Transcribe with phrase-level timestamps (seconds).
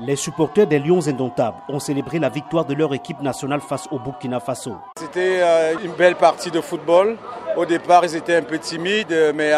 [0.00, 4.00] Les supporters des Lions indomptables ont célébré la victoire de leur équipe nationale face au
[4.00, 4.72] Burkina Faso.
[4.98, 7.16] C'était euh, une belle partie de football.
[7.56, 9.52] Au départ, ils étaient un peu timides, mais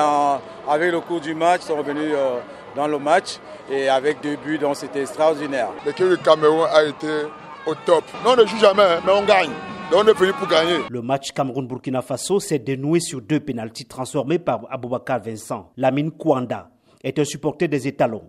[0.69, 2.39] avec le cours du match, ils sont revenus euh,
[2.77, 3.39] dans le match
[3.71, 5.69] et avec deux buts, donc c'était extraordinaire.
[5.87, 7.23] L'équipe du Cameroun a été
[7.67, 8.05] au top.
[8.23, 9.53] Non, on ne joue jamais, hein, mais on gagne.
[9.91, 10.81] Donc on est venu pour gagner.
[10.91, 15.71] Le match Cameroun-Burkina Faso s'est dénoué sur deux pénalties transformés par Aboubakar Vincent.
[15.79, 16.69] Lamine Kouanda
[17.03, 18.25] est un supporter des étalons.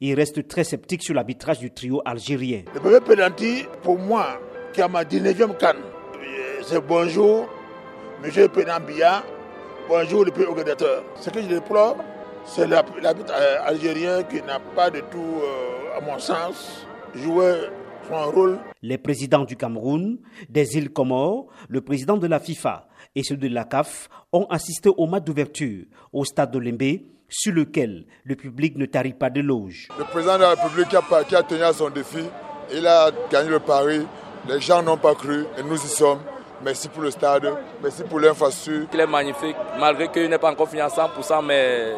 [0.00, 2.62] Il reste très sceptique sur l'arbitrage du trio algérien.
[2.74, 4.40] Le premier penalty, pour moi,
[4.72, 5.78] qui a ma 19e canne,
[6.62, 7.48] c'est bonjour,
[8.22, 9.22] monsieur Penambia,
[9.88, 11.02] bonjour le pays organisateur.
[11.20, 11.96] Ce que je déplore,
[12.44, 17.54] c'est l'arbitre euh, algérien qui n'a pas du tout, euh, à mon sens, joué
[18.10, 18.58] rôle.
[18.82, 23.54] Les présidents du Cameroun, des îles Comores, le président de la FIFA et celui de
[23.54, 28.76] la CAF ont assisté au match d'ouverture au stade de Lembe sur lequel le public
[28.76, 29.88] ne tarit pas de loge.
[29.98, 32.24] Le président de la République a, qui a tenu à son défi,
[32.72, 34.06] il a gagné le pari,
[34.48, 36.20] les gens n'ont pas cru et nous y sommes.
[36.64, 37.46] Merci pour le stade,
[37.82, 38.88] merci pour l'infrastructure.
[38.92, 41.92] Il est magnifique, malgré qu'il n'est pas encore fini à 100%, mais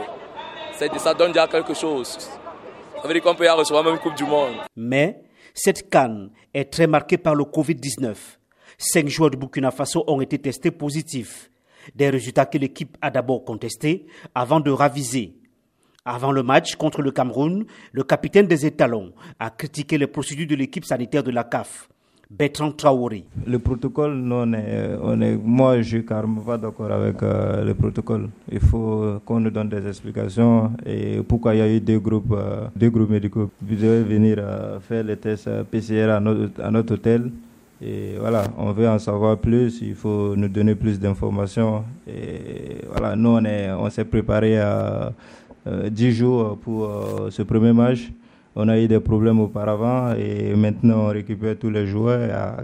[0.99, 2.19] ça donne déjà quelque chose.
[3.01, 4.57] Ça veut dire qu'on peut y recevoir même une Coupe du Monde.
[4.77, 5.23] Mais
[5.63, 8.17] cette canne est très marquée par le Covid-19.
[8.79, 11.51] Cinq joueurs de Burkina Faso ont été testés positifs.
[11.95, 15.37] Des résultats que l'équipe a d'abord contestés avant de raviser.
[16.07, 20.55] Avant le match contre le Cameroun, le capitaine des étalons a critiqué les procédures de
[20.55, 21.91] l'équipe sanitaire de la CAF.
[22.31, 23.25] Bertrand Traoré.
[23.45, 24.53] Le protocole, non,
[25.03, 28.29] on est, moi je suis carrément pas d'accord avec euh, le protocole.
[28.53, 32.33] Il faut qu'on nous donne des explications et pourquoi il y a eu deux groupes,
[32.33, 33.51] euh, deux groupes médicaux.
[33.61, 37.33] Vous devez venir euh, faire les tests PCR à notre, à notre hôtel.
[37.83, 41.83] Et voilà, on veut en savoir plus, il faut nous donner plus d'informations.
[42.07, 45.13] Et voilà, nous, on, est, on s'est préparé à
[45.67, 46.89] 10 jours pour
[47.31, 48.11] ce premier match.
[48.57, 52.59] On a eu des problèmes auparavant et maintenant on récupère tous les joueurs.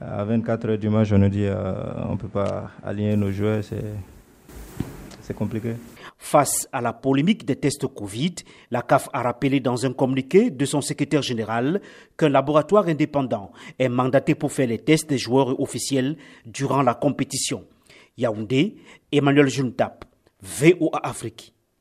[0.00, 3.62] À, 24 heures du match, on nous dit qu'on ne peut pas aligner nos joueurs,
[3.62, 5.74] c'est compliqué.
[6.18, 8.34] Face à la polémique des tests Covid,
[8.70, 11.80] la CAF a rappelé dans un communiqué de son secrétaire général
[12.16, 16.16] qu'un laboratoire indépendant est mandaté pour faire les tests des joueurs officiels
[16.46, 17.64] durant la compétition.
[18.16, 18.76] Yaoundé,
[19.10, 20.04] Emmanuel Juntap,
[20.42, 21.52] VOA Afrique.